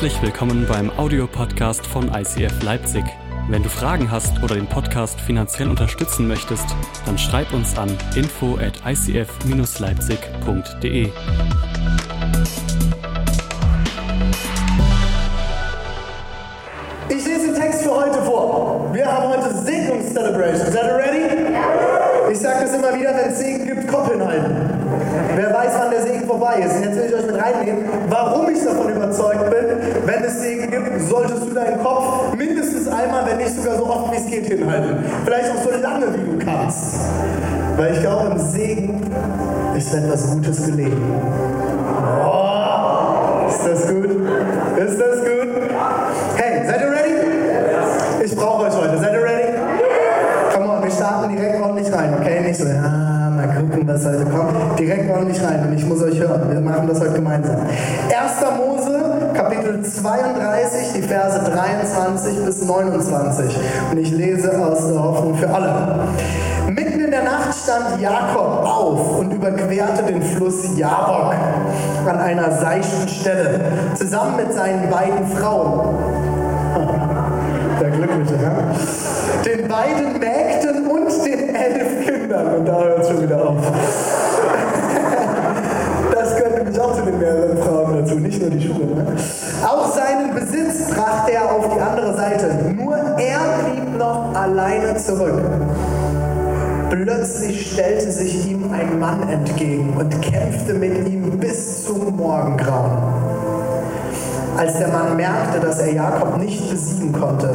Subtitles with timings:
[0.00, 3.04] Herzlich willkommen beim Audiopodcast von ICF Leipzig.
[3.50, 6.64] Wenn du Fragen hast oder den Podcast finanziell unterstützen möchtest,
[7.04, 11.10] dann schreib uns an info at icf-leipzig.de.
[34.30, 35.04] geht, hinhalten.
[35.24, 37.00] Vielleicht auch so lange, wie du kannst.
[37.76, 39.00] Weil ich glaube, im Segen
[39.76, 41.02] ist etwas Gutes gelegen.
[42.24, 44.10] Oh, ist das gut?
[44.76, 45.48] Ist das gut?
[46.36, 48.24] Hey, seid ihr ready?
[48.24, 48.98] Ich brauche euch heute.
[48.98, 49.58] Seid ihr ready?
[50.54, 52.40] Come on, wir starten direkt ordentlich rein, okay?
[52.40, 54.78] Nicht so, ah, mal gucken, was heute kommt.
[54.78, 56.50] Direkt ordentlich rein und ich muss euch hören.
[56.50, 57.56] Wir machen das heute gemeinsam.
[57.56, 57.68] 1.
[58.58, 59.00] Mose,
[59.34, 63.58] Kapitel 32, die Verse 23 bis 29.
[63.90, 66.08] Und ich lese aus der Hoffnung für alle.
[66.68, 71.34] Mitten in der Nacht stand Jakob auf und überquerte den Fluss Jabok
[72.06, 73.60] an einer seichten Stelle,
[73.94, 75.94] zusammen mit seinen beiden Frauen.
[77.80, 78.52] Der Glückliche, ja?
[79.44, 82.54] Den beiden Mägden und den elf Kindern.
[82.54, 83.56] Und da hört es schon wieder auf.
[86.12, 88.86] Das gehört nämlich auch zu den mehreren Frauen dazu, nicht nur die Schuhe.
[88.86, 89.16] Ne?
[89.66, 92.74] Auch seinen Besitz brachte er auf die andere Seite.
[92.74, 95.42] Nur er blieb noch alleine zurück.
[96.88, 102.98] Plötzlich stellte sich ihm ein Mann entgegen und kämpfte mit ihm bis zum Morgengrauen.
[104.56, 107.50] Als der Mann merkte, dass er Jakob nicht besiegen konnte,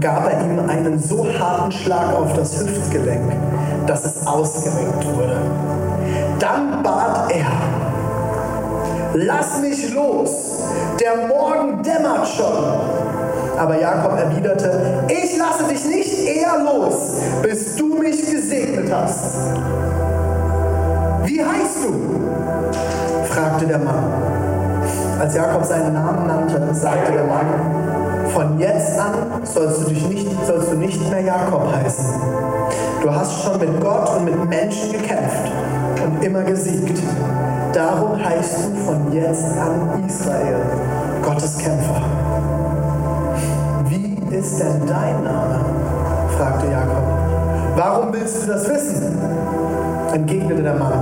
[0.00, 3.32] gab er ihm einen so harten Schlag auf das Hüftgelenk,
[3.86, 5.36] dass es ausgerenkt wurde.
[6.38, 7.50] Dann bat er,
[9.14, 10.57] lass mich los,
[11.00, 12.64] der Morgen dämmert schon.
[13.56, 19.34] Aber Jakob erwiderte, ich lasse dich nicht eher los, bis du mich gesegnet hast.
[21.24, 23.24] Wie heißt du?
[23.24, 24.12] fragte der Mann.
[25.20, 27.46] Als Jakob seinen Namen nannte, sagte der Mann,
[28.32, 32.04] von jetzt an sollst du, dich nicht, sollst du nicht mehr Jakob heißen.
[33.02, 35.50] Du hast schon mit Gott und mit Menschen gekämpft
[36.04, 36.98] und immer gesiegt.
[37.72, 40.56] Darum heißt du von jetzt an Israel,
[41.22, 42.02] Gottes Kämpfer.
[43.86, 45.60] Wie ist denn dein Name?
[46.36, 47.04] fragte Jakob.
[47.76, 49.18] Warum willst du das wissen?
[50.12, 50.92] entgegnete der Mann.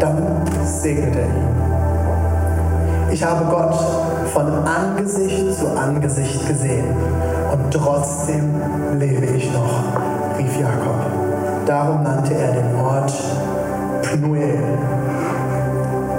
[0.00, 1.68] Dann segnete er ihn.
[3.10, 3.74] Ich habe Gott
[4.32, 6.94] von Angesicht zu Angesicht gesehen
[7.52, 8.60] und trotzdem
[8.98, 11.06] lebe ich noch, rief Jakob.
[11.66, 13.12] Darum nannte er den Ort
[14.02, 14.58] Pnuel,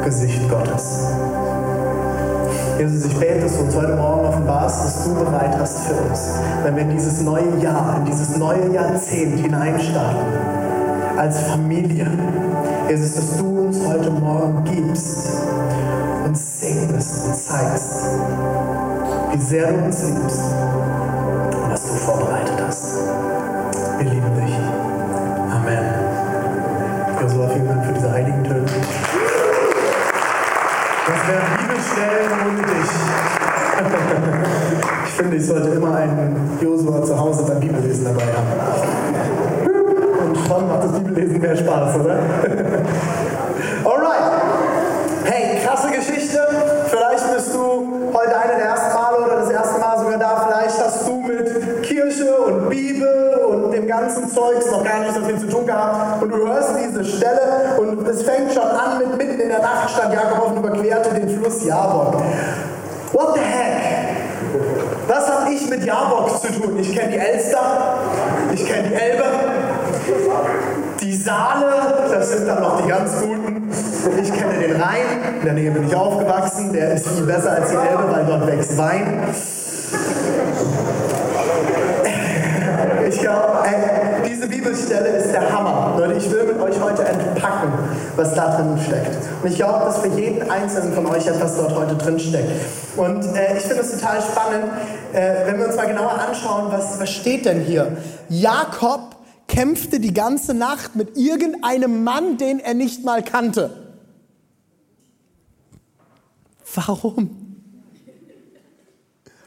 [0.04, 1.08] Gesicht Gottes.
[2.80, 6.30] Jesus, ich bete, dass du uns heute Morgen offenbarst, dass du bereit hast für uns,
[6.64, 10.22] wenn wir in dieses neue Jahr, in dieses neue Jahrzehnt hineinstarten,
[11.18, 12.08] als Familie.
[12.88, 15.28] Jesus, dass du uns heute Morgen gibst
[16.24, 18.06] und segnest und zeigst,
[19.34, 20.44] wie sehr du uns liebst
[21.62, 22.96] und was du vorbereitet hast.
[23.98, 24.56] Wir lieben dich.
[25.54, 25.86] Amen.
[27.22, 28.66] Josua, vielen Dank für diese heiligen Töne.
[31.08, 32.59] Das wären Bibelstellen dich.
[35.06, 39.68] Ich finde, ich sollte immer einen Josua zu Hause beim Bibellesen dabei haben.
[40.30, 42.20] Und schon macht das Bibellesen mehr Spaß, oder?
[43.84, 44.32] Alright.
[45.26, 46.40] Hey, krasse Geschichte.
[46.88, 50.48] Vielleicht bist du heute einer der ersten Male oder das erste Mal sogar da.
[50.48, 55.22] Vielleicht hast du mit Kirche und Bibel und dem ganzen Zeugs noch gar nicht so
[55.22, 56.22] viel zu tun gehabt.
[56.22, 59.90] Und du hörst diese Stelle und es fängt schon an mit mitten in der Nacht
[59.90, 62.16] stand Jakob auf und überquerte den Fluss Jabok.
[63.12, 64.18] What the heck?
[65.08, 66.78] Was habe ich mit Jabok zu tun?
[66.80, 67.98] Ich kenne die Elster,
[68.54, 69.24] ich kenne die Elbe,
[71.02, 71.66] die Saale,
[72.12, 73.72] das sind dann noch die ganz guten.
[74.22, 77.70] Ich kenne den Rhein, in der Nähe bin ich aufgewachsen, der ist viel besser als
[77.70, 79.24] die Elbe, weil dort wächst Wein.
[83.08, 83.99] Ich glaube, diese
[84.60, 85.96] Bibelstelle ist der Hammer.
[85.98, 87.72] Leute, ich will mit euch heute entpacken,
[88.18, 89.16] was da drin steckt.
[89.42, 92.50] Und ich glaube, dass für jeden Einzelnen von euch etwas dort heute drin steckt.
[92.98, 94.66] Und äh, ich finde es total spannend,
[95.14, 97.96] äh, wenn wir uns mal genauer anschauen, was, was steht denn hier?
[98.28, 99.16] Jakob
[99.48, 103.96] kämpfte die ganze Nacht mit irgendeinem Mann, den er nicht mal kannte.
[106.76, 107.30] Warum?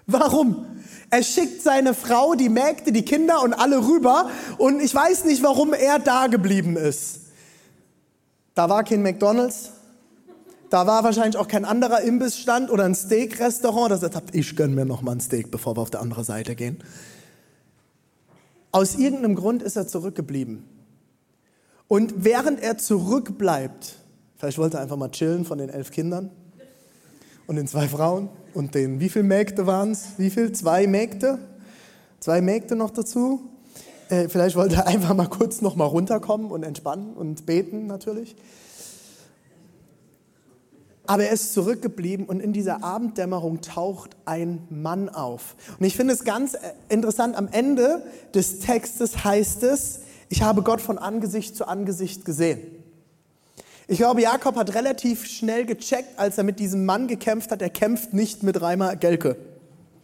[0.06, 0.66] Warum?
[1.12, 5.42] Er schickt seine Frau, die Mägde, die Kinder und alle rüber und ich weiß nicht,
[5.42, 7.20] warum er da geblieben ist.
[8.54, 9.72] Da war kein McDonald's,
[10.70, 14.74] Da war wahrscheinlich auch kein anderer Imbissstand oder ein Steak-Restaurant, das gesagt hat, ich gönne
[14.74, 16.82] mir noch mal ein Steak, bevor wir auf die andere Seite gehen.
[18.70, 20.64] Aus irgendeinem Grund ist er zurückgeblieben.
[21.88, 23.96] Und während er zurückbleibt,
[24.38, 26.30] vielleicht wollte er einfach mal chillen von den elf Kindern
[27.46, 30.08] und den zwei Frauen und den, wie viele Mägde waren es?
[30.18, 30.52] Wie viel?
[30.52, 31.38] Zwei Mägde?
[32.20, 33.40] Zwei Mägde noch dazu?
[34.08, 38.36] Äh, vielleicht wollte er einfach mal kurz noch mal runterkommen und entspannen und beten natürlich.
[41.06, 45.56] Aber er ist zurückgeblieben und in dieser Abenddämmerung taucht ein Mann auf.
[45.78, 46.58] Und ich finde es ganz äh,
[46.88, 48.02] interessant, am Ende
[48.34, 52.81] des Textes heißt es, ich habe Gott von Angesicht zu Angesicht gesehen.
[53.92, 57.68] Ich glaube, Jakob hat relativ schnell gecheckt, als er mit diesem Mann gekämpft hat, er
[57.68, 59.36] kämpft nicht mit Reimer Gelke,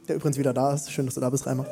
[0.07, 0.93] der übrigens wieder da ist.
[0.93, 1.65] Schön, dass du da bist, Reimer.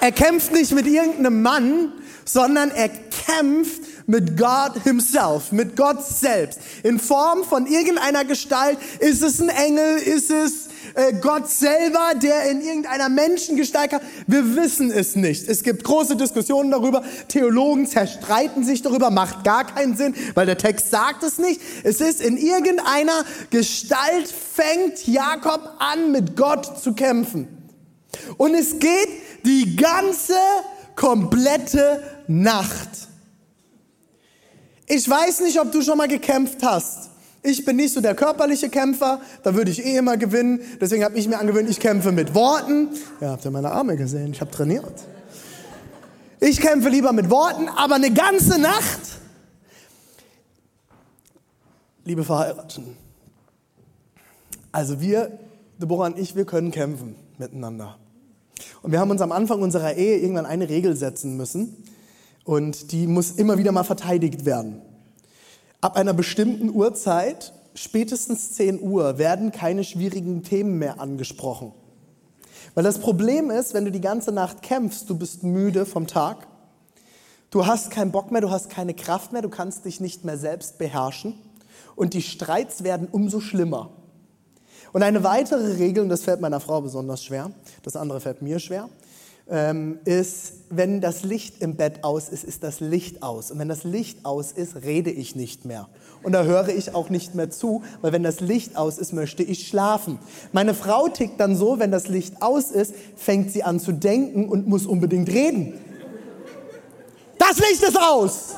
[0.00, 1.92] Er kämpft nicht mit irgendeinem Mann,
[2.24, 6.60] sondern er kämpft mit Gott himself, mit Gott selbst.
[6.84, 8.78] In Form von irgendeiner Gestalt.
[9.00, 9.96] Ist es ein Engel?
[9.96, 14.00] Ist es äh, Gott selber, der in irgendeiner Menschengestalt kam?
[14.26, 15.48] Wir wissen es nicht.
[15.48, 17.02] Es gibt große Diskussionen darüber.
[17.28, 19.10] Theologen zerstreiten sich darüber.
[19.10, 21.60] Macht gar keinen Sinn, weil der Text sagt es nicht.
[21.84, 27.48] Es ist in irgendeiner Gestalt fängt Jakob an, mit Gott zu kämpfen.
[28.36, 29.08] Und es geht
[29.44, 30.34] die ganze
[30.96, 32.88] komplette Nacht.
[34.86, 37.07] Ich weiß nicht, ob du schon mal gekämpft hast.
[37.42, 40.60] Ich bin nicht so der körperliche Kämpfer, da würde ich eh immer gewinnen.
[40.80, 42.88] Deswegen habe ich mir angewöhnt, ich kämpfe mit Worten.
[43.20, 44.32] Ja, habt ihr meine Arme gesehen?
[44.32, 44.92] Ich habe trainiert.
[46.40, 49.00] Ich kämpfe lieber mit Worten, aber eine ganze Nacht.
[52.04, 52.96] Liebe Verheirateten,
[54.72, 55.38] also wir,
[55.80, 57.98] Deborah und ich, wir können kämpfen miteinander.
[58.82, 61.84] Und wir haben uns am Anfang unserer Ehe irgendwann eine Regel setzen müssen.
[62.44, 64.80] Und die muss immer wieder mal verteidigt werden.
[65.80, 71.72] Ab einer bestimmten Uhrzeit, spätestens 10 Uhr, werden keine schwierigen Themen mehr angesprochen.
[72.74, 76.48] Weil das Problem ist, wenn du die ganze Nacht kämpfst, du bist müde vom Tag,
[77.50, 80.36] du hast keinen Bock mehr, du hast keine Kraft mehr, du kannst dich nicht mehr
[80.36, 81.34] selbst beherrschen
[81.94, 83.90] und die Streits werden umso schlimmer.
[84.92, 87.52] Und eine weitere Regel, und das fällt meiner Frau besonders schwer,
[87.82, 88.88] das andere fällt mir schwer,
[89.50, 93.50] ähm, ist, wenn das Licht im Bett aus ist, ist das Licht aus.
[93.50, 95.88] Und wenn das Licht aus ist, rede ich nicht mehr.
[96.22, 99.42] Und da höre ich auch nicht mehr zu, weil wenn das Licht aus ist, möchte
[99.42, 100.18] ich schlafen.
[100.52, 104.48] Meine Frau tickt dann so, wenn das Licht aus ist, fängt sie an zu denken
[104.48, 105.74] und muss unbedingt reden.
[107.38, 108.56] Das Licht ist aus!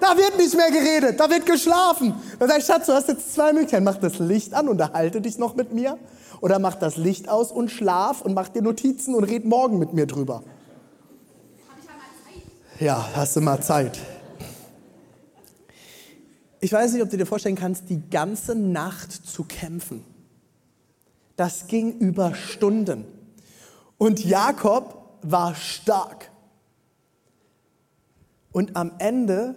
[0.00, 2.14] Da wird nicht mehr geredet, da wird geschlafen.
[2.38, 3.84] Dann sage ich, Schatz, du hast jetzt zwei Möglichkeiten.
[3.84, 5.98] Mach das Licht an, unterhalte dich noch mit mir.
[6.40, 9.92] Oder mach das Licht aus und schlaf und mach dir Notizen und red morgen mit
[9.92, 10.42] mir drüber.
[12.78, 13.98] Ja, hast du mal Zeit.
[16.60, 20.04] Ich weiß nicht, ob du dir vorstellen kannst, die ganze Nacht zu kämpfen.
[21.36, 23.04] Das ging über Stunden.
[23.98, 26.30] Und Jakob war stark.
[28.52, 29.54] Und am Ende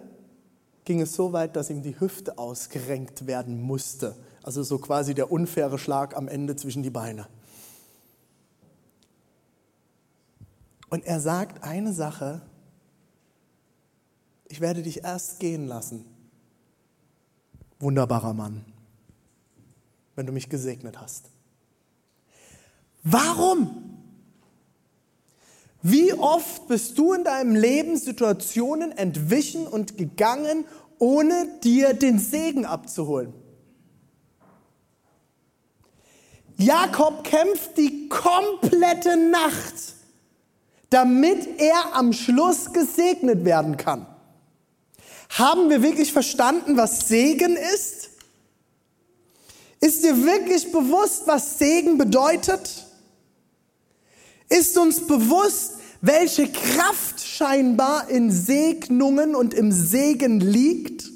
[0.85, 4.15] ging es so weit, dass ihm die Hüfte ausgerenkt werden musste.
[4.43, 7.27] Also so quasi der unfaire Schlag am Ende zwischen die Beine.
[10.89, 12.41] Und er sagt eine Sache,
[14.47, 16.05] ich werde dich erst gehen lassen.
[17.79, 18.63] Wunderbarer Mann,
[20.15, 21.31] wenn du mich gesegnet hast.
[23.01, 23.99] Warum?
[25.81, 30.65] Wie oft bist du in deinem Leben Situationen entwichen und gegangen,
[30.99, 33.33] ohne dir den Segen abzuholen?
[36.57, 39.73] Jakob kämpft die komplette Nacht,
[40.89, 44.05] damit er am Schluss gesegnet werden kann.
[45.29, 48.09] Haben wir wirklich verstanden, was Segen ist?
[49.79, 52.85] Ist dir wirklich bewusst, was Segen bedeutet?
[54.47, 61.12] Ist uns bewusst, welche Kraft scheinbar in Segnungen und im Segen liegt?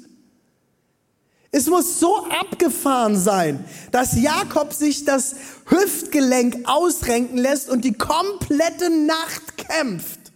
[1.58, 5.34] Es muss so abgefahren sein, dass Jakob sich das
[5.66, 10.30] Hüftgelenk ausrenken lässt und die komplette Nacht kämpft.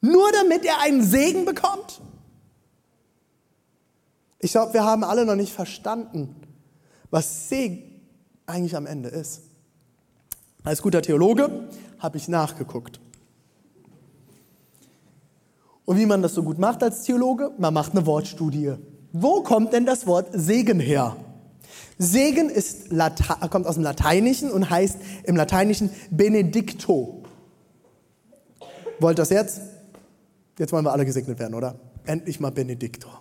[0.00, 2.00] Nur damit er einen Segen bekommt?
[4.38, 6.34] Ich glaube, wir haben alle noch nicht verstanden,
[7.10, 8.00] was Segen
[8.46, 9.42] eigentlich am Ende ist.
[10.64, 12.98] Als guter Theologe habe ich nachgeguckt.
[15.84, 18.76] Und wie man das so gut macht als Theologe, man macht eine Wortstudie.
[19.12, 21.16] Wo kommt denn das Wort Segen her?
[21.98, 27.22] Segen ist Lata kommt aus dem Lateinischen und heißt im Lateinischen Benedicto.
[29.00, 29.60] Wollt das jetzt?
[30.58, 31.74] Jetzt wollen wir alle gesegnet werden, oder?
[32.06, 33.20] Endlich mal Benedictor.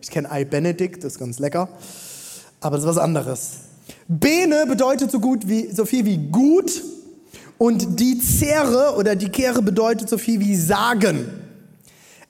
[0.00, 1.68] Ich kenne Ei Benedikt, das ist ganz lecker.
[2.60, 3.50] Aber das ist was anderes.
[4.08, 6.82] Bene bedeutet so gut wie, so viel wie gut.
[7.58, 11.28] Und die Zere oder die Kehre bedeutet so viel wie sagen.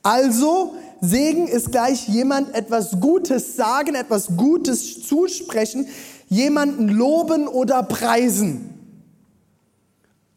[0.03, 0.75] Also,
[1.05, 5.89] Segen ist gleich jemand etwas Gutes sagen, etwas Gutes zusprechen,
[6.29, 8.71] jemanden loben oder preisen.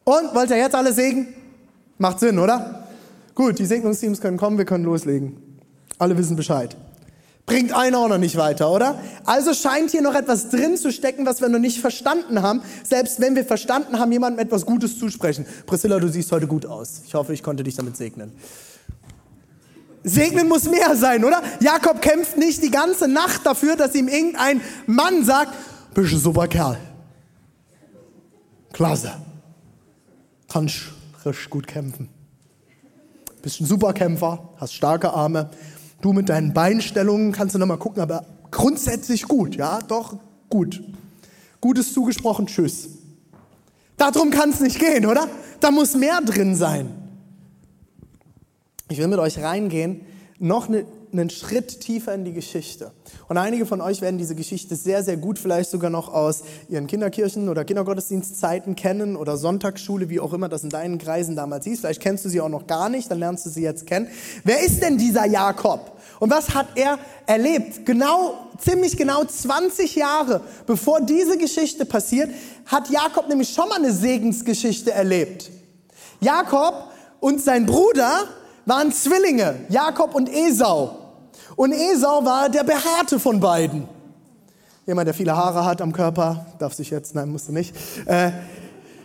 [0.04, 1.28] Und wollt ihr jetzt alle Segen?
[2.00, 2.88] Macht Sinn, oder?
[3.36, 5.38] Gut, die Segnungsteams können kommen, wir können loslegen.
[6.00, 6.76] Alle wissen Bescheid.
[7.46, 9.00] Bringt einen auch noch nicht weiter, oder?
[9.24, 12.64] Also scheint hier noch etwas drin zu stecken, was wir noch nicht verstanden haben.
[12.84, 15.46] Selbst wenn wir verstanden haben, jemandem etwas Gutes zusprechen.
[15.68, 17.02] Priscilla, du siehst heute gut aus.
[17.06, 18.32] Ich hoffe, ich konnte dich damit segnen.
[20.08, 21.42] Segnen muss mehr sein, oder?
[21.60, 25.54] Jakob kämpft nicht die ganze Nacht dafür, dass ihm irgendein Mann sagt,
[25.94, 26.78] bist ein super Kerl.
[28.72, 29.14] Klasse.
[30.48, 30.76] Kannst
[31.26, 32.08] richtig gut kämpfen.
[33.42, 35.50] Bist ein super Kämpfer, hast starke Arme,
[36.06, 40.16] Du mit deinen Beinstellungen kannst du noch mal gucken, aber grundsätzlich gut, ja, doch
[40.50, 40.84] gut.
[41.60, 42.90] Gutes zugesprochen, tschüss.
[43.98, 45.28] Darum kann es nicht gehen, oder?
[45.60, 47.05] Da muss mehr drin sein.
[48.90, 50.06] Ich will mit euch reingehen,
[50.40, 50.86] noch eine
[51.20, 52.92] einen Schritt tiefer in die Geschichte.
[53.28, 56.88] Und einige von euch werden diese Geschichte sehr, sehr gut vielleicht sogar noch aus ihren
[56.88, 61.82] Kinderkirchen oder Kindergottesdienstzeiten kennen oder Sonntagsschule, wie auch immer das in deinen Kreisen damals hieß.
[61.82, 64.08] Vielleicht kennst du sie auch noch gar nicht, dann lernst du sie jetzt kennen.
[64.44, 65.98] Wer ist denn dieser Jakob?
[66.20, 67.86] Und was hat er erlebt?
[67.86, 72.30] Genau, ziemlich genau 20 Jahre bevor diese Geschichte passiert,
[72.66, 75.50] hat Jakob nämlich schon mal eine Segensgeschichte erlebt.
[76.20, 76.90] Jakob
[77.20, 78.28] und sein Bruder
[78.66, 80.98] waren Zwillinge, Jakob und Esau.
[81.56, 83.88] Und Esau war der behaarte von beiden.
[84.86, 87.76] Jemand, der viele Haare hat am Körper, darf sich jetzt, nein, musste nicht.
[88.06, 88.32] Äh,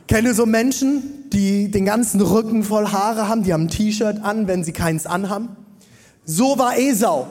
[0.08, 4.46] kenne so Menschen, die den ganzen Rücken voll Haare haben, die haben ein T-Shirt an,
[4.46, 5.56] wenn sie keins anhaben.
[6.24, 7.28] So war Esau.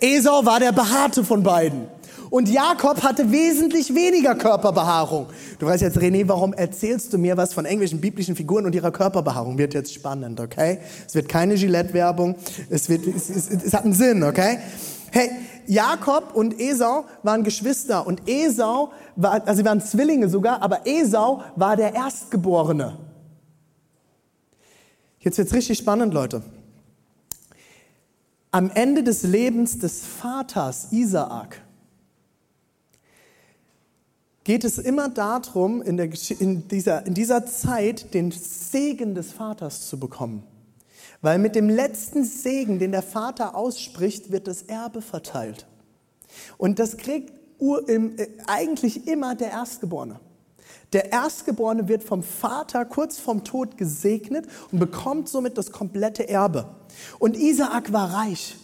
[0.00, 1.86] Esau war der behaarte von beiden.
[2.30, 5.26] Und Jakob hatte wesentlich weniger Körperbehaarung.
[5.58, 8.90] Du weißt jetzt, René, warum erzählst du mir was von englischen biblischen Figuren und ihrer
[8.90, 9.58] Körperbehaarung?
[9.58, 10.78] Wird jetzt spannend, okay?
[11.06, 12.36] Es wird keine Gillette-Werbung.
[12.70, 14.58] Es, wird, es, es, es hat einen Sinn, okay?
[15.10, 15.30] Hey,
[15.66, 21.42] Jakob und Esau waren Geschwister und Esau war, also sie waren Zwillinge sogar, aber Esau
[21.56, 22.96] war der Erstgeborene.
[25.20, 26.42] Jetzt wird's richtig spannend, Leute.
[28.50, 31.60] Am Ende des Lebens des Vaters Isaak
[34.48, 39.86] geht es immer darum, in, der, in, dieser, in dieser Zeit den Segen des Vaters
[39.88, 40.42] zu bekommen.
[41.20, 45.66] Weil mit dem letzten Segen, den der Vater ausspricht, wird das Erbe verteilt.
[46.56, 48.08] Und das kriegt äh,
[48.46, 50.18] eigentlich immer der Erstgeborene.
[50.94, 56.74] Der Erstgeborene wird vom Vater kurz vorm Tod gesegnet und bekommt somit das komplette Erbe.
[57.18, 58.56] Und Isaak war reich.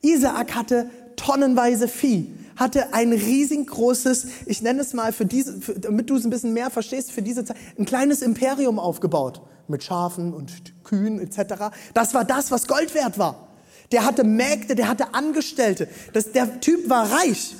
[0.00, 0.88] Isaak hatte
[1.20, 6.24] tonnenweise Vieh hatte ein riesengroßes, ich nenne es mal für diese, für, damit du es
[6.24, 9.42] ein bisschen mehr verstehst, für diese Zeit, ein kleines Imperium aufgebaut.
[9.68, 10.50] Mit Schafen und
[10.82, 11.72] Kühen etc.
[11.94, 13.46] Das war das, was Gold wert war.
[13.92, 15.88] Der hatte Mägde, der hatte Angestellte.
[16.12, 17.54] Das, der Typ war reich.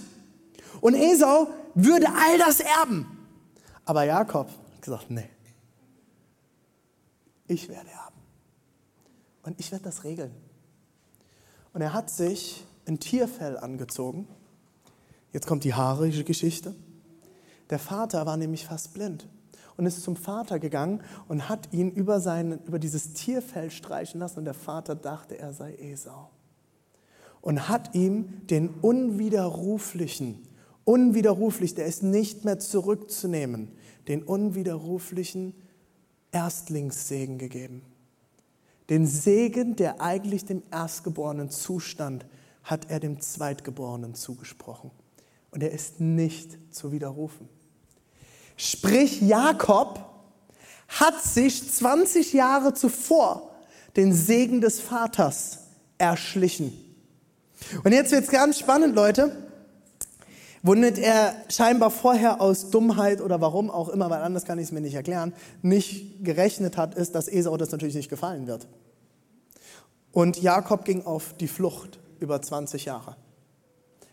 [0.81, 3.07] Und Esau würde all das erben.
[3.85, 5.29] Aber Jakob hat gesagt, nee.
[7.47, 8.17] Ich werde erben.
[9.45, 10.33] Und ich werde das regeln.
[11.73, 14.27] Und er hat sich ein Tierfell angezogen
[15.33, 16.75] Jetzt kommt die haarische Geschichte.
[17.69, 19.29] Der Vater war nämlich fast blind
[19.77, 24.41] und ist zum Vater gegangen und hat ihn über, sein, über dieses Tierfell streichen lassen
[24.41, 26.31] und der Vater dachte, er sei Esau.
[27.41, 30.43] Und hat ihm den unwiderruflichen,
[30.85, 33.71] unwiderruflich, der ist nicht mehr zurückzunehmen,
[34.09, 35.55] den unwiderruflichen
[36.33, 37.83] Erstlingssegen gegeben.
[38.91, 42.27] Den Segen, der eigentlich dem Erstgeborenen zustand,
[42.63, 44.91] hat er dem Zweitgeborenen zugesprochen
[45.51, 47.49] und er ist nicht zu widerrufen.
[48.57, 50.05] Sprich, Jakob
[50.89, 53.51] hat sich 20 Jahre zuvor
[53.97, 55.61] den Segen des Vaters
[55.99, 56.73] erschlichen.
[57.85, 59.37] Und jetzt wird es ganz spannend, Leute.
[60.63, 64.73] Womit er scheinbar vorher aus Dummheit oder warum auch immer, weil anders kann ich es
[64.73, 68.69] mir nicht erklären, nicht gerechnet hat, ist, dass Esau das natürlich nicht gefallen wird.
[70.13, 73.17] Und Jakob ging auf die Flucht über 20 Jahre.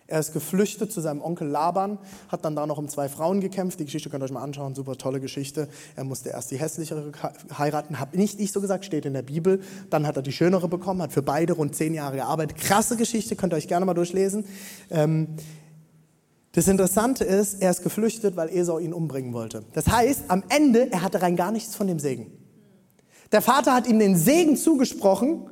[0.09, 1.97] Er ist geflüchtet zu seinem Onkel Laban,
[2.29, 3.77] hat dann da noch um zwei Frauen gekämpft.
[3.81, 5.67] Die Geschichte könnt ihr euch mal anschauen, super tolle Geschichte.
[5.97, 7.11] Er musste erst die hässlichere
[7.57, 9.59] heiraten, habe nicht ich so gesagt, steht in der Bibel.
[9.89, 12.57] Dann hat er die schönere bekommen, hat für beide rund zehn Jahre gearbeitet.
[12.57, 14.45] Krasse Geschichte, könnt ihr euch gerne mal durchlesen.
[14.89, 15.27] Ähm,
[16.53, 19.63] das Interessante ist, er ist geflüchtet, weil Esau ihn umbringen wollte.
[19.73, 22.31] Das heißt, am Ende, er hatte rein gar nichts von dem Segen.
[23.33, 25.49] Der Vater hat ihm den Segen zugesprochen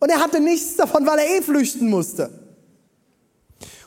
[0.00, 2.30] und er hatte nichts davon, weil er eh flüchten musste.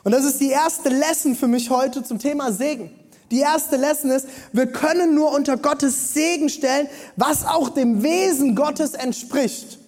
[0.04, 2.92] Und das ist die erste Lesson für mich heute zum Thema Segen.
[3.30, 8.56] Die erste Lesson ist, wir können nur unter Gottes Segen stellen, was auch dem Wesen
[8.56, 9.80] Gottes entspricht.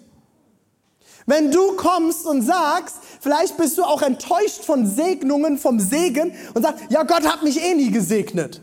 [1.25, 6.63] Wenn du kommst und sagst, vielleicht bist du auch enttäuscht von Segnungen, vom Segen und
[6.63, 8.61] sagst, ja, Gott hat mich eh nie gesegnet.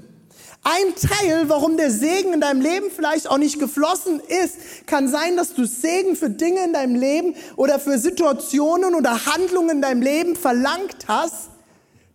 [0.62, 5.36] Ein Teil, warum der Segen in deinem Leben vielleicht auch nicht geflossen ist, kann sein,
[5.36, 10.02] dass du Segen für Dinge in deinem Leben oder für Situationen oder Handlungen in deinem
[10.02, 11.48] Leben verlangt hast,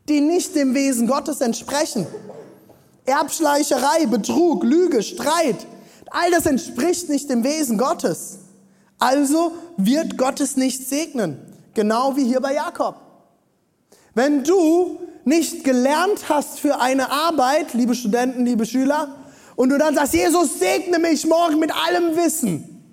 [0.08, 2.06] die nicht dem Wesen Gottes entsprechen.
[3.06, 5.66] Erbschleicherei, Betrug, Lüge, Streit,
[6.12, 8.40] all das entspricht nicht dem Wesen Gottes.
[9.00, 11.40] Also wird Gott es nicht segnen.
[11.74, 12.96] Genau wie hier bei Jakob.
[14.14, 19.16] Wenn du nicht gelernt hast für eine Arbeit, liebe Studenten, liebe Schüler,
[19.56, 22.84] und du dann sagst, Jesus segne mich morgen mit allem Wissen,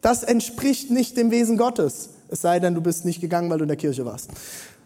[0.00, 2.10] das entspricht nicht dem Wesen Gottes.
[2.28, 4.30] Es sei denn, du bist nicht gegangen, weil du in der Kirche warst.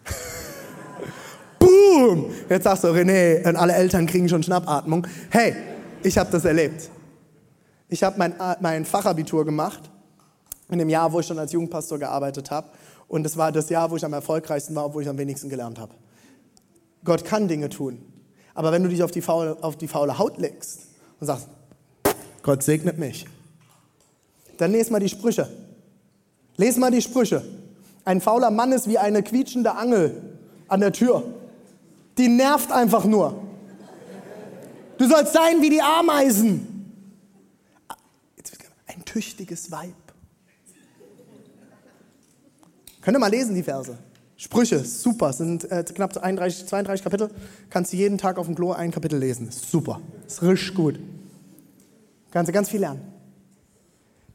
[1.59, 2.33] Boom!
[2.49, 5.07] Jetzt sagst du, René, und alle Eltern kriegen schon Schnappatmung.
[5.31, 5.55] Hey,
[6.03, 6.89] ich habe das erlebt.
[7.89, 9.91] Ich habe mein, mein Fachabitur gemacht
[10.71, 12.69] in dem Jahr, wo ich schon als Jugendpastor gearbeitet habe.
[13.09, 15.79] Und es war das Jahr, wo ich am erfolgreichsten war, obwohl ich am wenigsten gelernt
[15.79, 15.93] habe.
[17.05, 18.01] Gott kann Dinge tun.
[18.55, 20.89] Aber wenn du dich auf die faule, auf die faule Haut legst
[21.21, 21.49] und sagst,
[22.43, 23.27] Gott segnet mich,
[24.59, 25.49] dann lese mal die Sprüche.
[26.57, 27.43] Lies mal die Sprüche.
[28.05, 31.23] Ein fauler Mann ist wie eine quietschende Angel an der Tür.
[32.19, 33.43] Die nervt einfach nur.
[34.99, 36.69] Du sollst sein wie die Ameisen.
[38.87, 39.95] Ein tüchtiges Weib
[43.03, 43.99] Könnt ihr mal lesen, die Verse.
[44.43, 47.31] Sprüche, super, sind äh, knapp 31, 32 Kapitel.
[47.71, 49.49] Kannst du jeden Tag auf dem Klo ein Kapitel lesen.
[49.53, 50.99] Super, ist richtig gut.
[52.33, 53.03] Kannst du ganz viel lernen.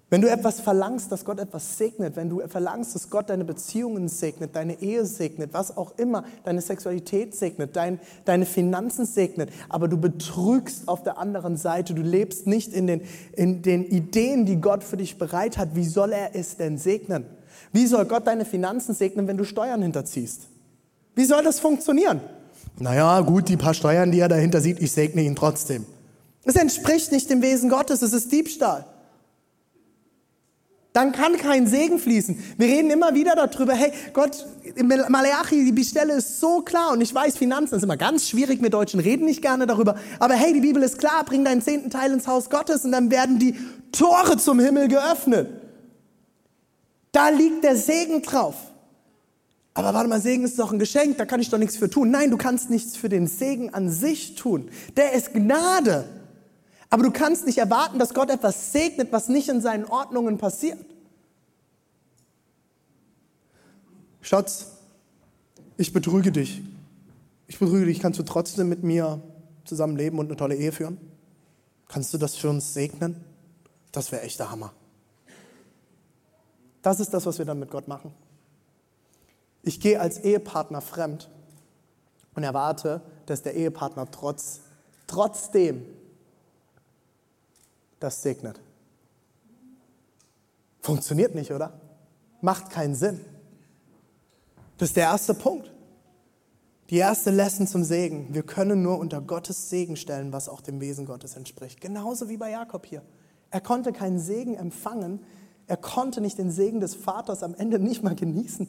[0.10, 4.08] Wenn du etwas verlangst, dass Gott etwas segnet, wenn du verlangst, dass Gott deine Beziehungen
[4.08, 9.90] segnet, deine Ehe segnet, was auch immer, deine Sexualität segnet, dein, deine Finanzen segnet, aber
[9.90, 13.02] du betrügst auf der anderen Seite, du lebst nicht in den,
[13.34, 17.26] in den Ideen, die Gott für dich bereit hat, wie soll er es denn segnen?
[17.78, 20.48] Wie soll Gott deine Finanzen segnen, wenn du Steuern hinterziehst?
[21.14, 22.22] Wie soll das funktionieren?
[22.80, 25.86] Naja, gut, die paar Steuern, die er dahinter sieht, ich segne ihn trotzdem.
[26.44, 28.84] Es entspricht nicht dem Wesen Gottes, es ist Diebstahl.
[30.92, 32.44] Dann kann kein Segen fließen.
[32.58, 34.48] Wir reden immer wieder darüber, hey, Gott,
[35.10, 38.72] Malachi, die Stelle ist so klar und ich weiß, Finanzen ist immer ganz schwierig, wir
[38.72, 42.12] Deutschen reden nicht gerne darüber, aber hey, die Bibel ist klar, bring deinen zehnten Teil
[42.12, 43.56] ins Haus Gottes und dann werden die
[43.92, 45.57] Tore zum Himmel geöffnet.
[47.18, 48.54] Da liegt der Segen drauf.
[49.74, 52.12] Aber warte mal, Segen ist doch ein Geschenk, da kann ich doch nichts für tun.
[52.12, 54.70] Nein, du kannst nichts für den Segen an sich tun.
[54.96, 56.08] Der ist Gnade.
[56.92, 60.78] Aber du kannst nicht erwarten, dass Gott etwas segnet, was nicht in seinen Ordnungen passiert.
[64.22, 64.68] Schatz,
[65.76, 66.62] ich betrüge dich.
[67.48, 68.00] Ich betrüge dich.
[68.00, 69.24] Kannst du trotzdem mit mir
[69.66, 71.00] zusammenleben und eine tolle Ehe führen?
[71.88, 73.16] Kannst du das für uns segnen?
[73.92, 74.72] Das wäre echt der Hammer.
[76.88, 78.14] Das ist das, was wir dann mit Gott machen.
[79.62, 81.30] Ich gehe als Ehepartner fremd
[82.34, 84.62] und erwarte, dass der Ehepartner trotz,
[85.06, 85.84] trotzdem
[88.00, 88.62] das segnet.
[90.80, 91.74] Funktioniert nicht, oder?
[92.40, 93.20] Macht keinen Sinn.
[94.78, 95.70] Das ist der erste Punkt.
[96.90, 98.34] Die erste Lesson zum Segen.
[98.34, 101.82] Wir können nur unter Gottes Segen stellen, was auch dem Wesen Gottes entspricht.
[101.82, 103.02] Genauso wie bei Jakob hier.
[103.52, 105.20] Er konnte keinen Segen empfangen,
[105.68, 108.68] er konnte nicht den Segen des Vaters am Ende nicht mal genießen,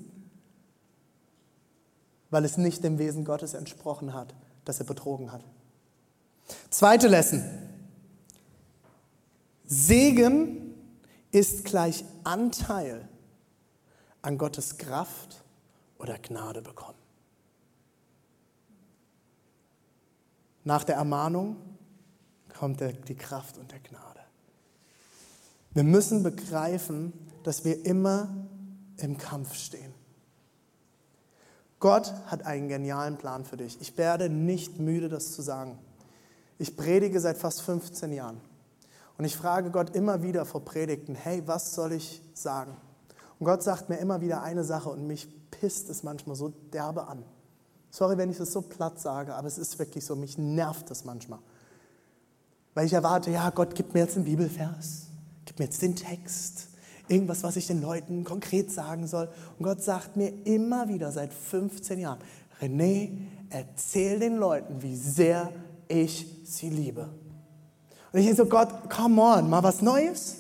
[2.30, 4.34] weil es nicht dem Wesen Gottes entsprochen hat,
[4.64, 5.42] das er betrogen hat.
[6.70, 7.42] Zweite Lesson.
[9.64, 10.74] Segen
[11.30, 13.08] ist gleich Anteil
[14.22, 15.44] an Gottes Kraft
[15.98, 16.98] oder Gnade bekommen.
[20.64, 21.56] Nach der Ermahnung
[22.58, 24.07] kommt die Kraft und der Gnade.
[25.78, 27.12] Wir müssen begreifen,
[27.44, 28.34] dass wir immer
[28.96, 29.94] im Kampf stehen.
[31.78, 33.80] Gott hat einen genialen Plan für dich.
[33.80, 35.78] Ich werde nicht müde, das zu sagen.
[36.58, 38.40] Ich predige seit fast 15 Jahren.
[39.18, 42.76] Und ich frage Gott immer wieder vor Predigten, hey, was soll ich sagen?
[43.38, 47.06] Und Gott sagt mir immer wieder eine Sache und mich pisst es manchmal so derbe
[47.06, 47.22] an.
[47.92, 51.04] Sorry, wenn ich das so platt sage, aber es ist wirklich so, mich nervt das
[51.04, 51.38] manchmal.
[52.74, 55.07] Weil ich erwarte, ja, Gott gibt mir jetzt einen Bibelvers
[55.48, 56.68] gib mir jetzt den Text,
[57.08, 59.30] irgendwas, was ich den Leuten konkret sagen soll.
[59.58, 62.18] Und Gott sagt mir immer wieder seit 15 Jahren,
[62.60, 63.12] René,
[63.48, 65.50] erzähl den Leuten, wie sehr
[65.88, 67.08] ich sie liebe.
[68.12, 70.36] Und ich denke so, Gott, come on, mal was Neues?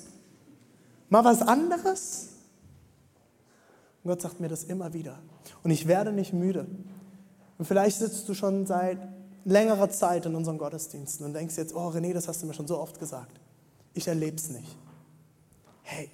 [1.08, 2.28] Mal was anderes?
[4.04, 5.18] Und Gott sagt mir das immer wieder.
[5.62, 6.66] Und ich werde nicht müde.
[7.56, 8.98] Und vielleicht sitzt du schon seit
[9.46, 12.66] längerer Zeit in unseren Gottesdiensten und denkst jetzt, oh René, das hast du mir schon
[12.66, 13.40] so oft gesagt.
[13.94, 14.76] Ich erlebe es nicht.
[15.90, 16.10] Hey,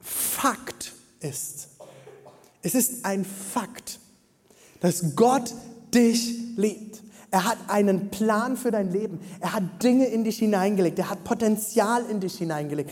[0.00, 1.68] Fakt ist,
[2.62, 4.00] es ist ein Fakt,
[4.80, 5.54] dass Gott
[5.94, 7.00] dich liebt.
[7.30, 9.20] Er hat einen Plan für dein Leben.
[9.38, 10.98] Er hat Dinge in dich hineingelegt.
[10.98, 12.90] Er hat Potenzial in dich hineingelegt.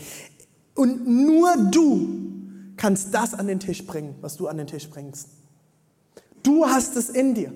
[0.75, 2.07] Und nur du
[2.77, 5.27] kannst das an den Tisch bringen, was du an den Tisch bringst.
[6.41, 7.51] Du hast es in dir.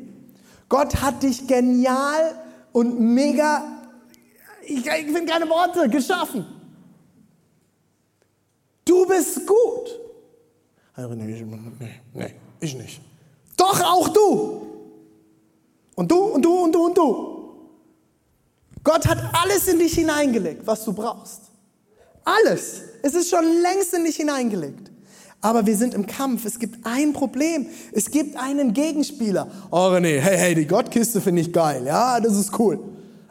[0.68, 2.36] Gott hat dich genial
[2.74, 3.64] und mega,
[4.62, 6.61] ich, ich finde keine Worte, geschaffen.
[8.86, 10.00] Du bist gut.
[10.98, 13.02] Nee, nee, ich nicht.
[13.58, 14.68] Doch auch du.
[15.96, 17.32] Und du und du und du und du.
[18.84, 21.42] Gott hat alles in dich hineingelegt, was du brauchst.
[22.24, 22.82] Alles.
[23.04, 24.92] Es ist schon längst in dich hineingelegt.
[25.42, 26.46] Aber wir sind im Kampf.
[26.46, 27.66] Es gibt ein Problem.
[27.94, 29.48] Es gibt einen Gegenspieler.
[29.72, 31.84] Oh René, hey, hey, die Gottkiste finde ich geil.
[31.86, 32.80] Ja, das ist cool.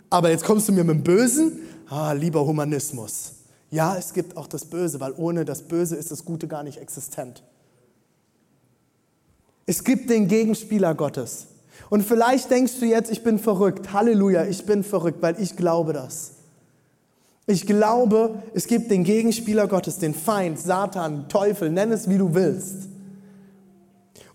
[0.08, 1.60] Aber jetzt kommst du mir mit dem Bösen?
[1.88, 3.32] Ah, lieber Humanismus.
[3.70, 6.78] Ja, es gibt auch das Böse, weil ohne das Böse ist das Gute gar nicht
[6.78, 7.42] existent.
[9.66, 11.46] Es gibt den Gegenspieler Gottes.
[11.88, 13.92] Und vielleicht denkst du jetzt, ich bin verrückt.
[13.92, 16.32] Halleluja, ich bin verrückt, weil ich glaube das.
[17.46, 22.34] Ich glaube, es gibt den Gegenspieler Gottes, den Feind, Satan, Teufel, nenn es wie du
[22.34, 22.88] willst.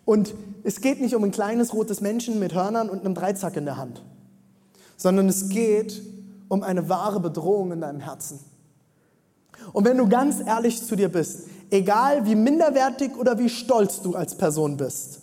[0.06, 3.66] Und es geht nicht um ein kleines rotes Männchen mit Hörnern und einem Dreizack in
[3.66, 4.02] der Hand,
[4.98, 6.02] sondern es geht
[6.48, 8.40] um eine wahre Bedrohung in deinem Herzen.
[9.74, 14.16] Und wenn du ganz ehrlich zu dir bist, egal wie minderwertig oder wie stolz du
[14.16, 15.22] als Person bist,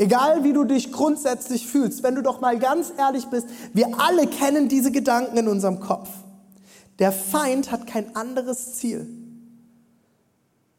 [0.00, 4.26] Egal wie du dich grundsätzlich fühlst, wenn du doch mal ganz ehrlich bist, wir alle
[4.26, 6.08] kennen diese Gedanken in unserem Kopf.
[7.00, 9.06] Der Feind hat kein anderes Ziel,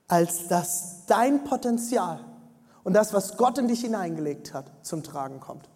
[0.08, 2.20] als dass dein Potenzial
[2.84, 5.70] und das, was Gott in dich hineingelegt hat, zum Tragen kommt.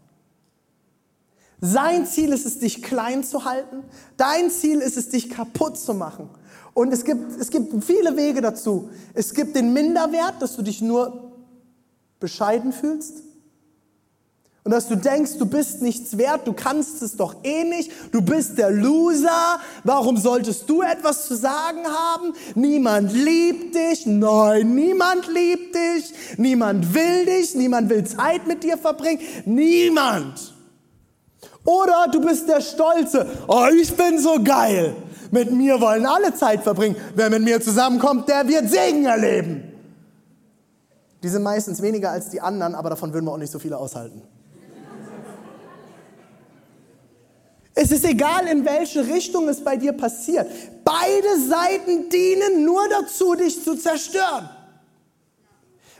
[1.61, 3.83] Sein Ziel ist es, dich klein zu halten.
[4.17, 6.29] Dein Ziel ist es, dich kaputt zu machen.
[6.73, 8.89] Und es gibt, es gibt viele Wege dazu.
[9.13, 11.31] Es gibt den Minderwert, dass du dich nur
[12.19, 13.23] bescheiden fühlst.
[14.65, 18.19] Und dass du denkst, du bist nichts wert, du kannst es doch eh nicht, du
[18.19, 22.33] bist der Loser, warum solltest du etwas zu sagen haben?
[22.55, 28.79] Niemand liebt dich, nein, niemand liebt dich, niemand will dich, niemand will Zeit mit dir
[28.79, 30.54] verbringen, niemand.
[31.65, 34.95] Oder du bist der Stolze, oh, ich bin so geil,
[35.31, 39.63] mit mir wollen alle Zeit verbringen, wer mit mir zusammenkommt, der wird Segen erleben.
[41.23, 43.77] Die sind meistens weniger als die anderen, aber davon würden wir auch nicht so viele
[43.77, 44.21] aushalten.
[47.73, 50.47] Es ist egal, in welche Richtung es bei dir passiert.
[50.85, 54.49] Beide Seiten dienen nur dazu, dich zu zerstören.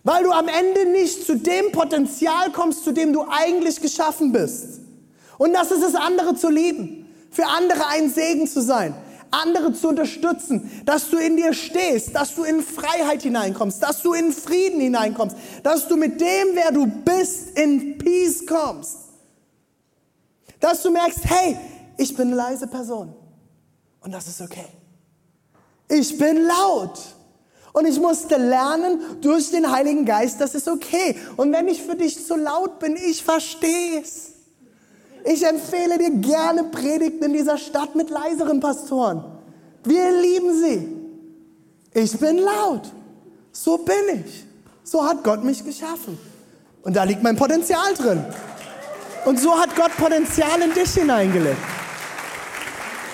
[0.04, 4.85] Weil du am Ende nicht zu dem Potenzial kommst, zu dem du eigentlich geschaffen bist.
[5.38, 7.08] Und das ist es, andere zu lieben.
[7.32, 8.96] Für andere ein Segen zu sein.
[9.32, 10.70] Andere zu unterstützen.
[10.86, 12.16] Dass du in dir stehst.
[12.16, 13.82] Dass du in Freiheit hineinkommst.
[13.84, 15.36] Dass du in Frieden hineinkommst.
[15.64, 18.98] Dass du mit dem, wer du bist, in Peace kommst.
[20.60, 21.58] Dass du merkst, hey,
[21.98, 23.14] ich bin eine leise Person.
[24.02, 24.68] Und das ist okay.
[25.90, 27.00] Ich bin laut.
[27.74, 31.18] Und ich musste lernen durch den Heiligen Geist, das ist okay.
[31.36, 34.35] Und wenn ich für dich zu laut bin, ich verstehe es.
[35.26, 39.24] Ich empfehle dir gerne Predigten in dieser Stadt mit leiseren Pastoren.
[39.84, 40.96] Wir lieben sie.
[41.94, 42.92] Ich bin laut.
[43.52, 44.46] So bin ich.
[44.84, 46.18] So hat Gott mich geschaffen.
[46.84, 48.24] Und da liegt mein Potenzial drin.
[49.26, 51.58] Und so hat Gott Potenzial in dich hineingelegt.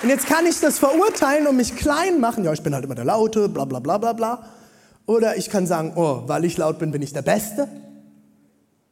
[0.02, 2.44] Und jetzt kann ich das verurteilen und mich klein machen.
[2.44, 4.44] Ja, ich bin halt immer der Laute, bla bla bla bla bla.
[5.06, 7.68] Oder ich kann sagen, oh, weil ich laut bin, bin ich der Beste.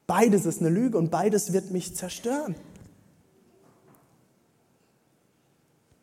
[0.06, 2.54] Beides ist eine Lüge und beides wird mich zerstören.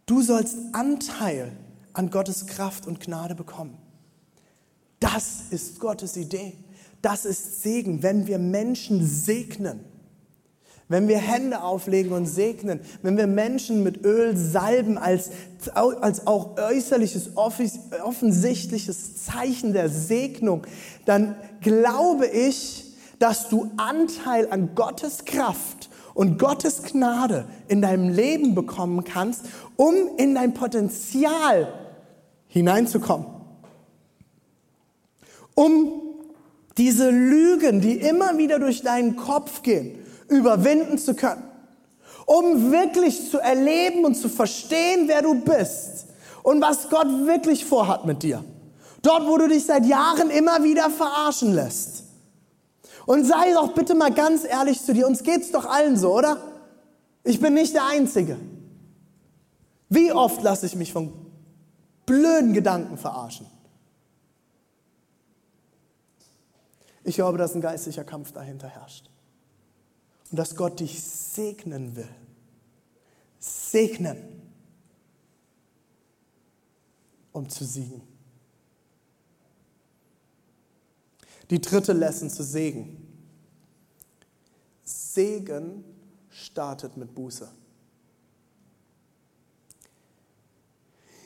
[0.07, 1.51] Du sollst Anteil
[1.93, 3.77] an Gottes Kraft und Gnade bekommen.
[4.99, 6.53] Das ist Gottes Idee.
[7.03, 9.81] Das ist Segen, wenn wir Menschen segnen
[10.89, 15.31] wenn wir Hände auflegen und segnen, wenn wir Menschen mit Öl salben als,
[15.73, 20.65] als auch äußerliches, offensichtliches Zeichen der Segnung,
[21.05, 22.85] dann glaube ich,
[23.19, 25.76] dass du Anteil an Gottes Kraft
[26.17, 29.43] und Gottes Gnade in deinem Leben bekommen kannst,
[29.75, 31.71] um in dein Potenzial
[32.47, 33.27] hineinzukommen.
[35.53, 35.91] Um
[36.75, 41.43] diese Lügen, die immer wieder durch deinen Kopf gehen, überwinden zu können.
[42.25, 46.07] Um wirklich zu erleben und zu verstehen, wer du bist
[46.41, 48.43] und was Gott wirklich vorhat mit dir.
[49.03, 52.06] Dort, wo du dich seit Jahren immer wieder verarschen lässt.
[53.07, 55.07] Und sei doch bitte mal ganz ehrlich zu dir.
[55.07, 56.43] Uns geht's doch allen so, oder?
[57.23, 58.37] Ich bin nicht der Einzige.
[59.87, 61.13] Wie oft lasse ich mich von
[62.05, 63.47] blöden Gedanken verarschen?
[67.05, 69.09] Ich glaube, dass ein geistlicher Kampf dahinter herrscht.
[70.29, 72.09] Und dass Gott dich segnen will.
[73.39, 74.41] Segnen.
[77.31, 78.01] Um zu siegen.
[81.49, 83.03] Die dritte Lesson zu Segen.
[84.83, 85.83] Segen
[86.29, 87.49] startet mit Buße.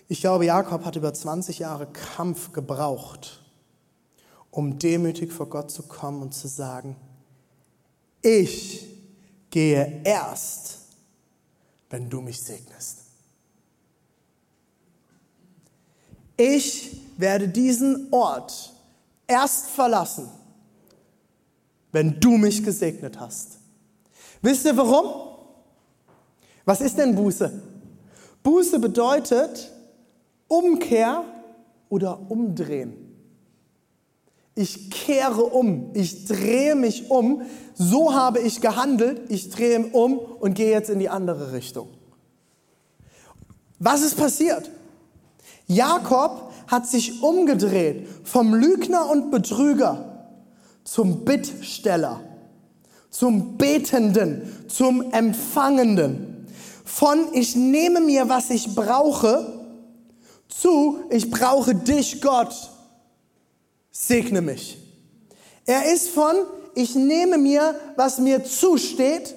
[0.08, 3.44] Ich glaube, Jakob hat über 20 Jahre Kampf gebraucht,
[4.50, 6.98] um demütig vor Gott zu kommen und zu sagen,
[8.22, 8.88] ich
[9.50, 10.80] gehe erst,
[11.90, 13.00] wenn du mich segnest.
[16.36, 18.74] Ich werde diesen Ort
[19.32, 20.30] erst verlassen,
[21.92, 23.60] wenn du mich gesegnet hast.
[24.42, 25.06] Wisst ihr warum?
[26.66, 27.52] Was ist denn Buße?
[28.44, 29.72] Buße bedeutet
[30.48, 31.24] Umkehr
[31.90, 32.94] oder Umdrehen.
[34.54, 40.56] Ich kehre um, ich drehe mich um, so habe ich gehandelt, ich drehe um und
[40.56, 41.88] gehe jetzt in die andere Richtung.
[43.80, 44.70] Was ist passiert?
[45.68, 50.30] Jakob hat sich umgedreht vom Lügner und Betrüger
[50.86, 52.22] zum Bittsteller,
[53.10, 56.48] zum Betenden, zum Empfangenden.
[56.86, 59.62] Von ich nehme mir, was ich brauche,
[60.48, 62.56] zu ich brauche dich, Gott,
[63.92, 64.78] segne mich.
[65.66, 66.36] Er ist von
[66.74, 69.36] ich nehme mir, was mir zusteht,